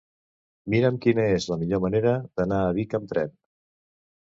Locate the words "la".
1.51-1.59